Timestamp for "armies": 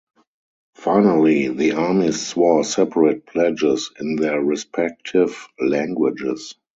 1.73-2.25